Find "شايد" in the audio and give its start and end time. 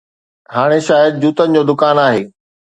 0.87-1.13